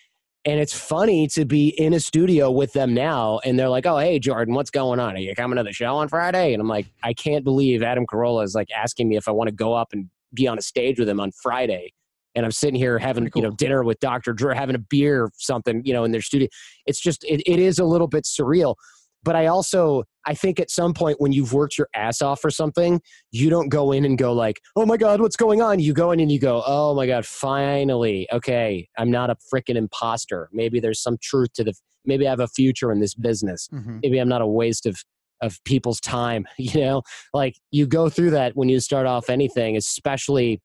[0.44, 3.98] And it's funny to be in a studio with them now, and they're like, "Oh,
[3.98, 5.14] hey, Jordan, what's going on?
[5.16, 8.07] Are you coming to the show on Friday?" And I'm like, "I can't believe Adam
[8.07, 10.62] Carolla is like asking me if I want to go up and be on a
[10.62, 11.92] stage with him on Friday."
[12.35, 14.33] And I'm sitting here having Pretty you know dinner with Dr.
[14.33, 16.48] Drew, having a beer or something, you know, in their studio.
[16.87, 18.77] It's just it, it is a little bit surreal.
[19.24, 22.51] But I also I think at some point when you've worked your ass off for
[22.51, 23.01] something,
[23.33, 26.11] you don't go in and go like, "Oh my god, what's going on?" You go
[26.12, 28.29] in and you go, "Oh my god, finally.
[28.31, 30.51] Okay, I'm not a freaking imposter.
[30.53, 31.73] Maybe there's some truth to the
[32.05, 33.69] maybe I have a future in this business.
[33.73, 34.01] Mhm.
[34.03, 35.03] Maybe I'm not a waste of
[35.41, 37.03] of people's time, you know?
[37.33, 40.61] Like you go through that when you start off anything, especially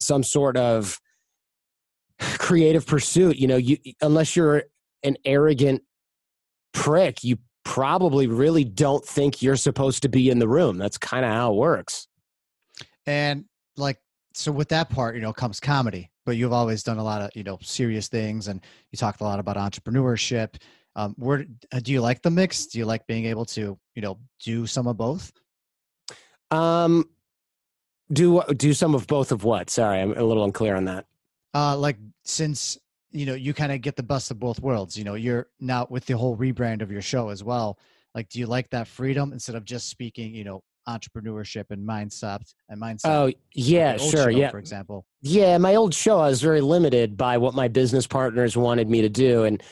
[0.00, 0.98] some sort of
[2.18, 4.64] creative pursuit, you know, you unless you're
[5.04, 5.82] an arrogant
[6.72, 10.78] prick, you probably really don't think you're supposed to be in the room.
[10.78, 12.08] That's kind of how it works.
[13.06, 13.44] And
[13.76, 13.98] like,
[14.34, 16.10] so with that part, you know, comes comedy.
[16.26, 18.60] But you've always done a lot of, you know, serious things, and
[18.92, 20.56] you talked a lot about entrepreneurship.
[20.94, 22.66] Um, where uh, do you like the mix?
[22.66, 25.32] Do you like being able to, you know, do some of both?
[26.50, 27.08] Um,
[28.12, 29.70] do do some of both of what?
[29.70, 31.06] Sorry, I'm a little unclear on that.
[31.54, 32.78] Uh, like since
[33.12, 34.96] you know you kind of get the best of both worlds.
[34.96, 37.78] You know, you're now with the whole rebrand of your show as well.
[38.14, 42.40] Like, do you like that freedom instead of just speaking, you know, entrepreneurship and mindset
[42.68, 43.00] and mindset?
[43.04, 45.58] Oh yeah, old sure, show, yeah, For example, yeah.
[45.58, 49.08] My old show, I was very limited by what my business partners wanted me to
[49.08, 49.62] do, and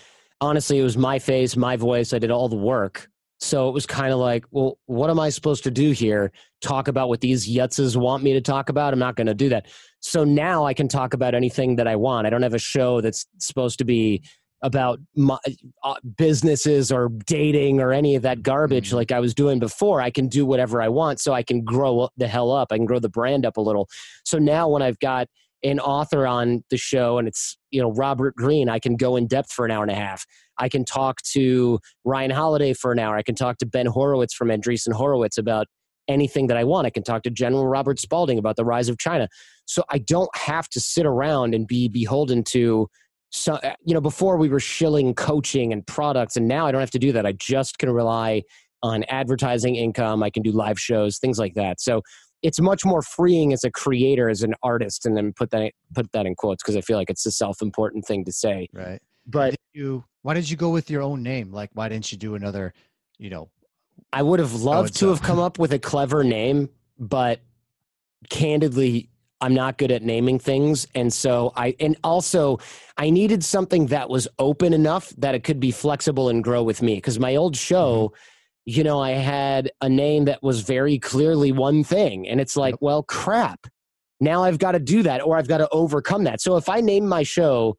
[0.41, 2.13] honestly, it was my face, my voice.
[2.13, 5.29] I did all the work, so it was kind of like, well, what am I
[5.29, 6.33] supposed to do here?
[6.61, 8.93] Talk about what these yutzes want me to talk about?
[8.93, 9.67] I'm not going to do that.
[10.01, 12.27] So now I can talk about anything that I want.
[12.27, 14.23] I don't have a show that's supposed to be
[14.63, 15.39] about my,
[15.85, 18.95] uh, businesses or dating or any of that garbage Mhm.
[18.95, 20.01] like I was doing before.
[20.01, 22.73] I can do whatever I want so I can grow the hell up.
[22.73, 23.89] I can grow the brand up a little.
[24.25, 25.29] So now when I've got
[25.63, 29.27] an author on the show and it's, you know, Robert Greene, I can go in
[29.29, 30.27] depth for an hour and a half.
[30.59, 33.17] I can talk to Ryan Holiday for an hour.
[33.17, 35.67] I can talk to Ben Horowitz from Andreessen Horowitz about
[36.09, 36.87] anything that I want.
[36.87, 39.29] I can talk to General Robert Spalding about the rise of China.
[39.67, 42.89] So I don't have to sit around and be beholden to
[43.31, 46.81] so uh, you know before we were shilling coaching and products and now I don't
[46.81, 47.27] have to do that.
[47.27, 48.43] I just can rely
[48.83, 50.23] on advertising income.
[50.23, 51.81] I can do live shows, things like that.
[51.81, 52.03] So
[52.43, 56.11] it's much more freeing as a creator, as an artist, and then put that put
[56.13, 58.69] that in quotes because I feel like it's a self-important thing to say.
[58.73, 59.01] right?
[59.27, 62.19] But did you why did you go with your own name like why didn't you
[62.19, 62.75] do another
[63.19, 63.49] you know
[64.13, 67.41] I would have loved to have come up with a clever name, but
[68.31, 69.11] candidly,
[69.41, 70.87] I'm not good at naming things.
[70.95, 72.59] And so I, and also
[72.97, 76.83] I needed something that was open enough that it could be flexible and grow with
[76.83, 76.97] me.
[76.97, 77.75] Because my old mm-hmm.
[77.75, 78.13] show,
[78.65, 82.27] you know, I had a name that was very clearly one thing.
[82.29, 83.67] And it's like, well, crap.
[84.21, 86.41] Now I've got to do that or I've got to overcome that.
[86.41, 87.77] So if I name my show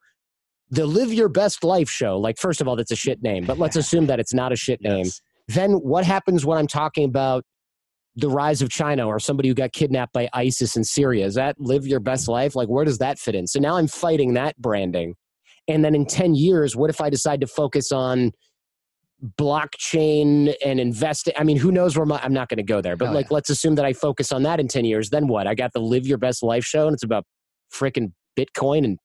[0.71, 3.57] the Live Your Best Life show, like, first of all, that's a shit name, but
[3.57, 5.05] let's assume that it's not a shit name.
[5.05, 5.21] Yes.
[5.47, 7.43] Then what happens when I'm talking about
[8.15, 11.25] the rise of China or somebody who got kidnapped by ISIS in Syria?
[11.25, 12.55] Is that live your best life?
[12.55, 13.47] Like, where does that fit in?
[13.47, 15.15] So now I'm fighting that branding.
[15.67, 18.31] And then in 10 years, what if I decide to focus on
[19.37, 21.33] blockchain and investing?
[21.37, 23.27] I mean, who knows where my, I'm not going to go there, but Oh, like,
[23.29, 23.35] yeah.
[23.35, 25.09] let's assume that I focus on that in 10 years.
[25.09, 25.47] Then what?
[25.47, 27.25] I got the Live Your Best Life show and it's about
[27.73, 28.99] freaking Bitcoin and,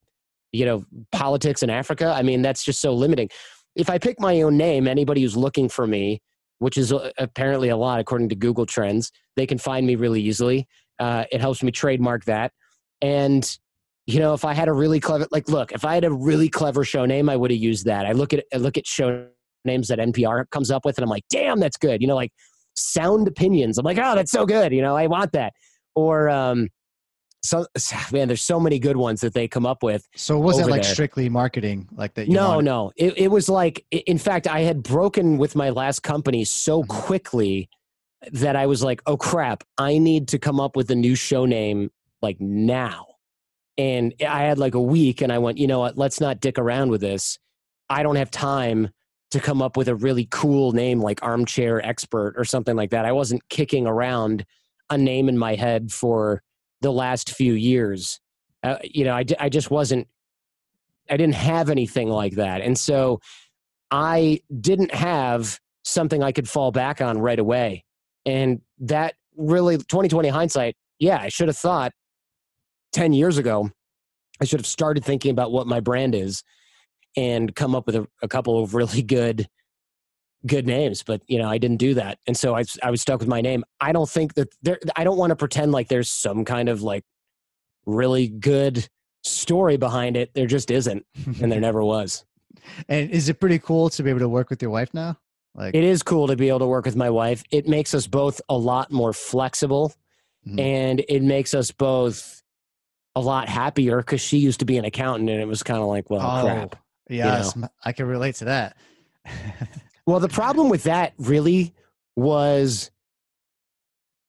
[0.54, 2.12] you know, politics in Africa.
[2.16, 3.28] I mean, that's just so limiting.
[3.74, 6.22] If I pick my own name, anybody who's looking for me,
[6.58, 9.10] which is uh, apparently a lot according to Google Trends.
[9.36, 10.68] They can find me really easily.
[10.98, 12.52] Uh, it helps me trademark that.
[13.02, 13.58] And
[14.06, 16.50] you know, if I had a really clever, like, look, if I had a really
[16.50, 18.04] clever show name, I would have used that.
[18.06, 19.26] I look at I look at show
[19.64, 22.02] names that NPR comes up with, and I'm like, damn, that's good.
[22.02, 22.30] You know, like
[22.76, 23.78] sound opinions.
[23.78, 24.72] I'm like, oh, that's so good.
[24.72, 25.54] You know, I want that.
[25.94, 26.68] Or um,
[27.44, 27.66] so
[28.12, 30.08] man, there's so many good ones that they come up with.
[30.16, 30.92] So it was it like there.
[30.92, 32.26] strictly marketing, like that?
[32.28, 32.92] You No, wanted- no.
[32.96, 36.88] It, it was like, in fact, I had broken with my last company so Mhm.
[36.88, 37.68] quickly
[38.32, 41.44] that I was like, oh crap, I need to come up with a new show
[41.44, 41.90] name
[42.22, 43.06] like now.
[43.76, 46.58] And I had like a week and I went, you know what, let's not dick
[46.58, 47.38] around with this.
[47.90, 48.88] I don't have time
[49.32, 53.04] to come up with a really cool name like Armchair Expert or something like that.
[53.04, 54.46] I wasn't kicking around
[54.90, 56.40] a name in my head for
[56.84, 58.20] the last few years.
[58.62, 60.06] Uh, you know, I just wasn't
[61.10, 62.60] I didn't have anything like that.
[62.62, 63.20] And so
[63.90, 67.84] I didn't have something I could fall back on right away.
[68.24, 71.92] And that really 2020 hindsight, yeah, I should have thought
[72.92, 73.70] 10 years ago,
[74.40, 76.42] I should have started thinking about what my brand is
[77.16, 79.46] and come up with a, a couple of really good
[80.46, 83.20] good names but you know i didn't do that and so i, I was stuck
[83.20, 86.10] with my name i don't think that there i don't want to pretend like there's
[86.10, 87.04] some kind of like
[87.86, 88.88] really good
[89.22, 91.06] story behind it there just isn't
[91.40, 92.24] and there never was
[92.88, 95.18] and is it pretty cool to be able to work with your wife now?
[95.54, 98.06] Like, it is cool to be able to work with my wife it makes us
[98.06, 99.92] both a lot more flexible
[100.46, 100.60] Mhm.
[100.60, 102.42] and it makes us both
[103.14, 105.86] a lot happier because she used to be an accountant and it was kind of
[105.86, 106.76] like well oh, crap
[107.08, 108.76] yes, I can relate to that.
[110.06, 111.74] Well, the problem with that really
[112.16, 112.90] was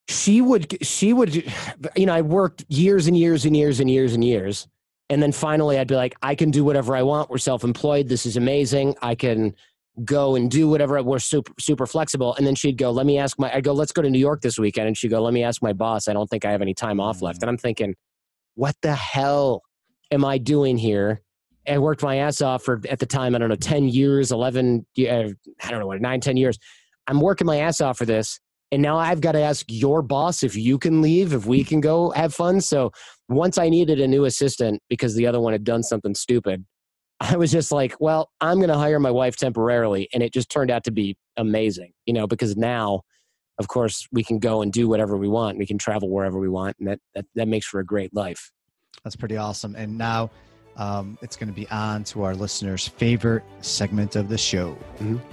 [0.07, 1.35] she would she would
[1.95, 4.67] you know I worked years and years and years and years and years
[5.09, 8.25] and then finally I'd be like I can do whatever I want we're self-employed this
[8.25, 9.55] is amazing I can
[10.03, 13.39] go and do whatever we're super super flexible and then she'd go let me ask
[13.39, 15.43] my I go let's go to New York this weekend and she'd go let me
[15.43, 17.43] ask my boss I don't think I have any time off left mm.
[17.43, 17.95] and I'm thinking
[18.55, 19.63] what the hell
[20.11, 21.21] am I doing here
[21.67, 24.85] I worked my ass off for at the time I don't know ten years, eleven,
[24.97, 25.33] I
[25.69, 26.57] don't know what nine, ten years.
[27.07, 28.39] I'm working my ass off for this,
[28.71, 31.81] and now I've got to ask your boss if you can leave, if we can
[31.81, 32.61] go have fun.
[32.61, 32.91] So
[33.29, 36.65] once I needed a new assistant because the other one had done something stupid,
[37.19, 40.49] I was just like, well, I'm going to hire my wife temporarily, and it just
[40.49, 43.01] turned out to be amazing, you know, because now.
[43.57, 45.57] Of course, we can go and do whatever we want.
[45.57, 48.51] We can travel wherever we want, and that, that, that makes for a great life.
[49.05, 49.75] That's pretty awesome.
[49.77, 50.29] And now
[50.77, 54.77] um, it's going to be on to our listeners' favorite segment of the show.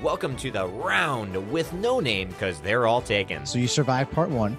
[0.02, 3.44] Welcome to the round with no name because they're all taken.
[3.46, 4.56] So you survived part one.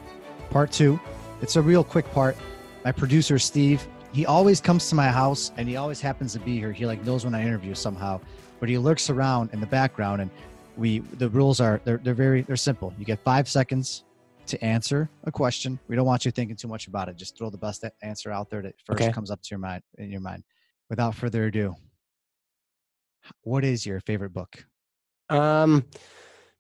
[0.50, 1.00] Part two,
[1.41, 2.36] it's a real quick part.
[2.84, 6.58] My producer, Steve, he always comes to my house and he always happens to be
[6.60, 6.72] here.
[6.72, 8.19] He like knows when I interview somehow,
[8.60, 10.30] but he lurks around in the background and
[10.76, 12.93] we the rules are they're they're very they're simple.
[13.00, 14.04] You get five seconds
[14.48, 15.80] to answer a question.
[15.88, 17.15] We don't want you thinking too much about it.
[17.15, 19.12] Just throw the best answer out there that first Okay.
[19.12, 20.43] comes up to your mind in your mind.
[20.89, 21.76] Without further ado,
[23.41, 24.65] what is your favorite book?
[25.30, 25.86] Um,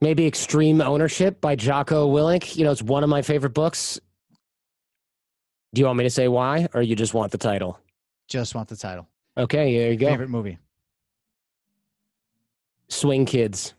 [0.01, 2.55] maybe Extreme Ownership by Jocko Willink.
[2.55, 3.99] You know, it's one of my favorite books.
[5.73, 7.79] Do you want me to say why, or you just want the title?
[8.27, 9.07] Just want the title.
[9.37, 10.07] Okay, there you go.
[10.09, 10.59] Favorite movie.
[12.89, 13.73] Swing Kids.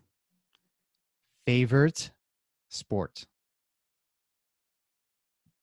[1.47, 2.11] Favorite
[2.69, 3.27] sport.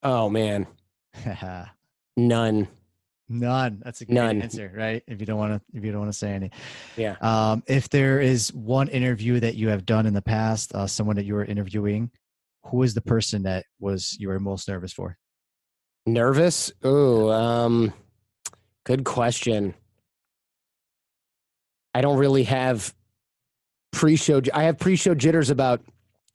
[0.03, 0.67] Oh man,
[2.17, 2.67] none.
[3.31, 3.81] None.
[3.83, 4.41] That's a good None.
[4.41, 5.03] answer, right?
[5.07, 6.51] If you don't want to, if you don't want to say any.
[6.97, 7.15] Yeah.
[7.21, 11.15] Um, if there is one interview that you have done in the past, uh, someone
[11.15, 12.11] that you were interviewing,
[12.65, 15.17] who is the person that was you were most nervous for?
[16.05, 16.73] Nervous?
[16.83, 17.93] Oh, um,
[18.83, 19.75] good question.
[21.93, 22.93] I don't really have
[23.91, 24.41] pre-show.
[24.53, 25.81] I have pre-show jitters about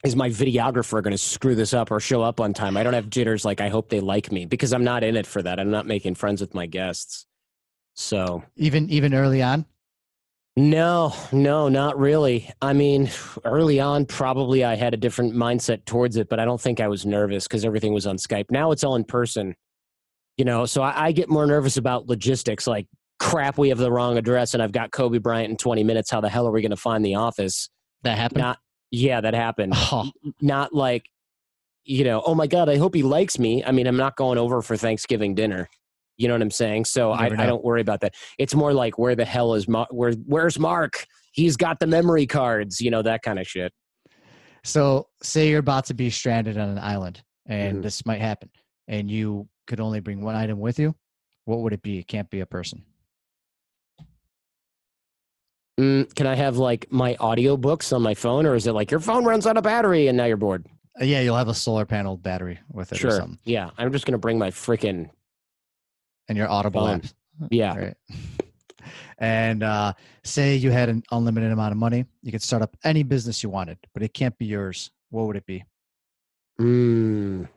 [0.06, 2.76] is my videographer going to screw this up or show up on time?
[2.76, 5.26] I don't have jitters like I hope they like me because I'm not in it
[5.26, 5.60] for that.
[5.60, 7.26] I'm not making friends with my guests.
[7.94, 9.66] So even even early on.
[10.58, 12.50] No, no, not really.
[12.62, 13.10] I mean,
[13.44, 16.88] early on, probably I had a different mindset towards it, but I don't think I
[16.88, 18.46] was nervous because everything was on Skype.
[18.50, 19.54] Now it's all in person,
[20.38, 20.64] you know.
[20.64, 22.86] So I, I get more nervous about logistics, like
[23.18, 26.10] crap, we have the wrong address, and I've got Kobe Bryant in 20 minutes.
[26.10, 27.68] How the hell are we going to find the office?
[28.02, 28.42] That happened.
[28.42, 28.58] Not,
[28.96, 29.72] yeah, that happened.
[29.76, 31.04] Oh, Not like,
[31.84, 33.62] you know, oh my god, I hope he likes me.
[33.64, 35.68] I mean, I'm not going over for Thanksgiving dinner.
[36.16, 36.86] You know what I'm saying?
[36.86, 38.14] So I, I don't worry about that.
[38.38, 39.88] It's more like where the hell is Mark?
[39.92, 41.06] Where where's Mark?
[41.32, 42.80] He's got the memory cards.
[42.80, 43.72] You know that kind of shit.
[44.64, 47.82] so say you're about to be stranded on an island, and Mhm.
[47.82, 48.48] this might happen,
[48.88, 50.94] and you could only bring one item with you.
[51.44, 51.98] What would it be?
[51.98, 52.82] It can't be a person.
[55.78, 59.00] Mm, can I have like my audiobooks on my phone, or is it like your
[59.00, 60.64] phone runs out of battery and now you're bored?
[61.00, 63.10] Uh, yeah, you'll have a solar panel battery with it or Sure.
[63.10, 65.10] something, Yeah, I'm just gonna bring my freaking
[66.28, 67.02] and your Audible Phone.
[67.02, 67.50] app.
[67.50, 67.76] yeah.
[67.76, 67.94] Right.
[69.18, 73.02] And uh, say you had an unlimited amount of money, you could start up any
[73.02, 74.90] business you wanted, but it can't be yours.
[75.08, 75.64] What would it be?
[76.60, 77.48] Mm.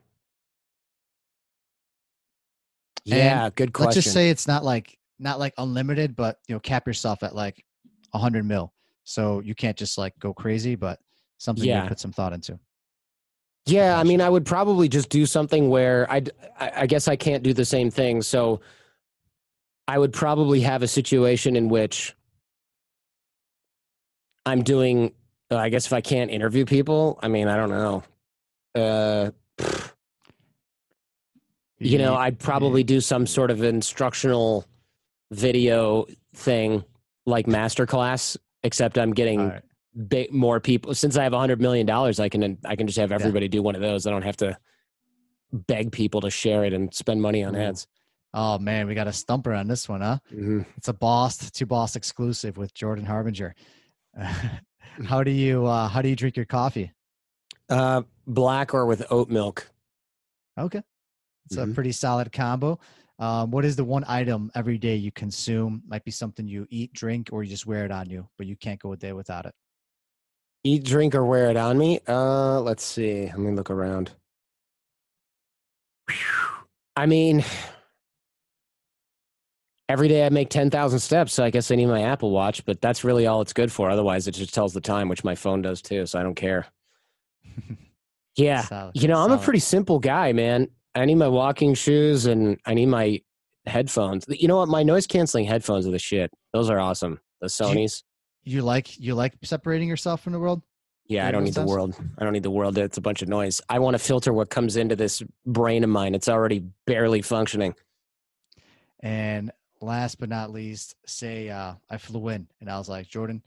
[3.04, 3.88] Yeah, good question.
[3.88, 7.36] Let's just say it's not like not like unlimited, but you know, cap yourself at
[7.36, 7.64] like
[8.14, 8.74] a hundred mil.
[9.04, 11.00] So you can't just like go crazy, but
[11.38, 11.84] something Yeah.
[11.84, 12.60] you put some thought into.
[13.66, 17.16] Yeah, I mean, I would probably just do something where I'd, I, I guess I
[17.16, 18.22] can't do the same thing.
[18.22, 18.62] So
[19.88, 22.16] I would probably have a situation in which
[24.46, 25.14] I'm doing,
[25.52, 28.04] uh, I guess if I can't interview people, I mean, I don't know.
[28.76, 29.32] Uh,
[31.80, 34.66] you know, I'd probably do some sort of instructional
[35.32, 36.84] video thing
[37.30, 39.62] like masterclass, except I'm getting right.
[40.08, 42.20] big, more people since I have a hundred million dollars.
[42.20, 44.06] I can I can just have everybody do one of those.
[44.08, 44.58] I don't have to
[45.54, 47.88] beg people to share it and spend money on ads.
[48.34, 50.18] Oh man, we got a stumper on this one, huh?
[50.78, 53.56] It's a boss to boss exclusive with Jordan Harbinger.
[55.06, 56.92] how do you uh, how do you drink your coffee?
[57.70, 59.70] Uh, black or with oat milk.
[60.60, 60.82] Okay,
[61.46, 61.74] it's a Mhm.
[61.76, 62.80] pretty solid combo.
[63.20, 65.84] Um, what is the one item every day you consume?
[65.88, 68.56] Might be something you eat, drink, or you just wear it on you, but you
[68.56, 69.54] can't go a day without it.
[70.64, 72.00] Eat, drink, or wear it on me.
[72.08, 73.26] Uh, let's see.
[73.26, 74.12] Let me look around.
[76.96, 77.44] I mean,
[79.90, 82.66] every day I make ten thousand steps, so I guess I need my Apple Watch.
[82.66, 83.90] But that's really all it's good for.
[83.90, 86.06] Otherwise, it just tells the time, which my phone does too.
[86.06, 86.68] So I don't care.
[88.36, 90.70] Yeah, Solid, You know, I'm a pretty simple guy, man.
[90.96, 93.22] I need my walking shoes and I need my
[93.66, 94.26] headphones.
[94.28, 94.68] You know what?
[94.68, 96.32] My noise canceling headphones are the shit.
[96.54, 97.20] Those are awesome.
[97.42, 98.04] The Sony's.
[98.44, 100.62] You like you like separating yourself from the world.
[101.08, 101.96] Yeah, I don't need the world.
[102.20, 102.78] I don't need the world.
[102.78, 103.62] It's a bunch of noise.
[103.68, 106.14] I want to filter what comes into this brain of mine.
[106.14, 107.74] It's already barely functioning.
[109.02, 113.42] And last but not least, say uh, I flew in and I was like, Jordan,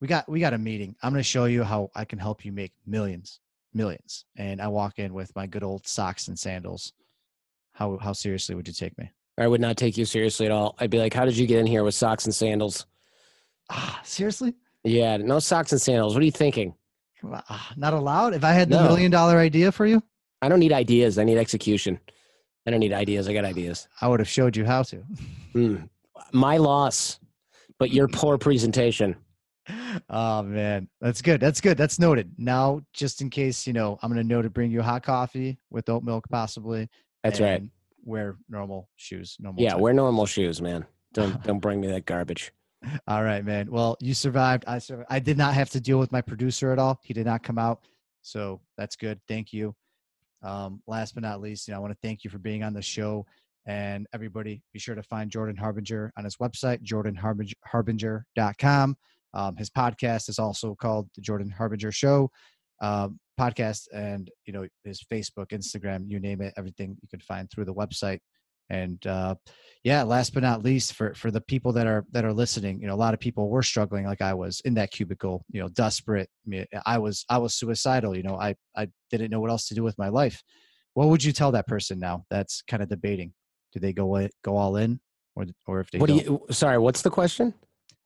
[0.00, 0.94] we got we got a meeting.
[1.02, 3.40] I'm going to show you how I can help you make millions,
[3.74, 4.24] millions.
[4.36, 6.92] And I walk in with my good old socks and sandals.
[7.72, 9.10] How how seriously would you take me?
[9.38, 10.74] I would not take you seriously at all.
[10.78, 12.86] I'd be like, "How did you get in here with socks and sandals?"
[13.70, 14.54] Ah, seriously?
[14.84, 16.14] Yeah, no socks and sandals.
[16.14, 16.74] What are you thinking?
[17.24, 18.34] Ah, Not allowed.
[18.34, 18.88] If I had the No.
[18.88, 20.02] million dollar idea for you,
[20.42, 21.18] I don't need ideas.
[21.18, 22.00] I need execution.
[22.66, 23.28] I don't need ideas.
[23.28, 23.88] I got ideas.
[24.00, 25.02] I would have showed you how to.
[25.54, 25.88] Mm.
[26.32, 27.18] My loss,
[27.78, 29.16] but your poor presentation.
[30.10, 31.40] Oh man, that's good.
[31.40, 31.76] That's good.
[31.76, 32.32] That's noted.
[32.38, 35.58] Now, just in case you know, I'm going to know to bring you hot coffee
[35.70, 36.88] with oat milk, possibly.
[37.22, 37.62] That's right.
[38.04, 39.36] Wear normal shoes.
[39.38, 39.62] Normal.
[39.62, 40.86] Yeah, wear normal shoes, man.
[41.12, 42.52] Don't don't bring me that garbage.
[43.06, 43.70] All right, man.
[43.70, 44.64] Well, you survived.
[44.66, 45.08] I survived.
[45.10, 46.98] I did not have to deal with my producer at all.
[47.02, 47.84] He did not come out,
[48.22, 49.20] so that's good.
[49.28, 49.74] Thank you.
[50.42, 52.72] Um, last but not least, you know, I want to thank you for being on
[52.72, 53.26] the show.
[53.66, 58.96] And everybody, be sure to find Jordan Harbinger on his website, jordanharbinger.com.
[59.34, 62.30] Um, his podcast is also called the Jordan Harbinger Show
[62.80, 67.50] um, podcast, and you know his Facebook, Instagram, you name it, everything you can find
[67.50, 68.20] through the website.
[68.70, 69.34] And uh,
[69.82, 72.86] yeah, last but not least, for for the people that are that are listening, you
[72.86, 75.68] know, a lot of people were struggling, like I was in that cubicle, you know,
[75.68, 76.28] desperate.
[76.46, 78.16] I, mean, I was I was suicidal.
[78.16, 80.42] You know, I I didn't know what else to do with my life.
[80.94, 82.24] What would you tell that person now?
[82.30, 83.32] That's kind of debating.
[83.72, 85.00] Do they go go all in,
[85.34, 86.40] or or if they What do you?
[86.50, 87.54] Sorry, what's the question?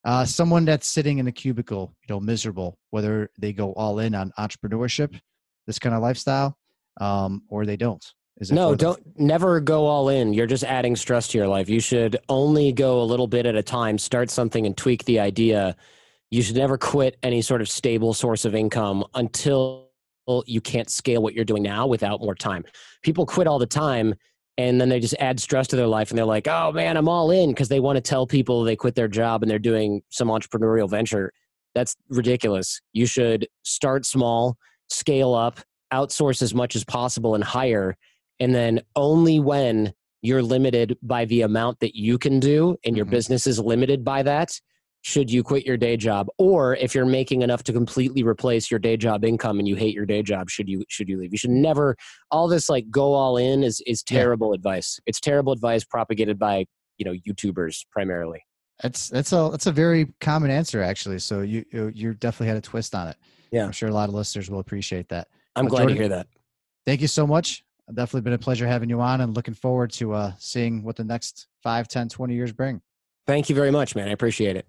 [0.05, 4.15] Uh, someone that's sitting in a cubicle, you know, miserable, whether they go all in
[4.15, 5.19] on entrepreneurship,
[5.67, 6.57] this kind of lifestyle,
[7.01, 8.05] um, or they don't.
[8.39, 10.35] Is it No, don't never go all in.
[10.35, 11.69] You're just adding stress to your life.
[11.69, 15.21] You should only go a little bit at a time, start something and tweak the
[15.21, 15.77] idea.
[16.31, 19.89] You should never quit any sort of stable source of income until
[20.47, 22.65] you can't scale what you're doing now without more time.
[23.03, 24.15] People quit all the time
[24.57, 27.09] and then they just add stress to their life and they're like, oh man, I'm
[27.09, 30.03] all in because they want to tell people they quit their job and they're doing
[30.11, 31.33] some entrepreneurial venture.
[31.75, 32.81] That's ridiculous.
[32.93, 34.57] You should start small,
[34.89, 35.61] scale up,
[35.93, 37.97] outsource as much as possible and hire.
[38.39, 39.93] And then only when
[40.23, 43.15] you're limited by the amount that you can do and your mm-hmm.
[43.15, 44.61] business is limited by that,
[45.05, 48.81] should you quit your day job or if you're making enough to completely replace your
[48.81, 51.31] day job income and you hate your day job should you should you leave?
[51.31, 51.95] You should never
[52.31, 54.55] all this like go all in is is terrible yeah.
[54.55, 54.99] advice.
[55.05, 56.65] It's terrible advice propagated by
[56.97, 58.43] you know youtubers primarily.
[58.83, 62.63] That's that's a that's a very common answer actually so you you definitely had a
[62.63, 63.17] twist on it.
[63.53, 63.67] Yeah.
[63.67, 65.29] I'm sure a lot of listeners will appreciate that.
[65.55, 66.29] I'm glad Jordan, to hear that.
[66.87, 67.63] thank you so much.
[67.93, 71.05] Definitely been a pleasure having you on and looking forward to uh seeing what the
[71.05, 72.81] next 5 10 20 years bring.
[73.27, 74.09] Thank you very much man.
[74.09, 74.67] I appreciate it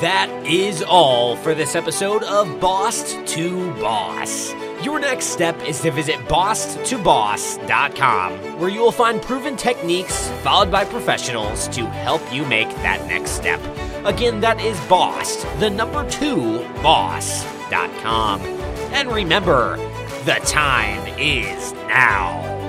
[0.00, 4.54] that is all for this episode of Boss to Boss.
[4.82, 10.86] Your next step is to visit bosstoboss.com, where you will find proven techniques followed by
[10.86, 13.60] professionals to help you make that next step.
[14.06, 18.40] Again, that is boss, the number two, boss.com.
[18.40, 19.76] And remember,
[20.24, 22.59] the time is now.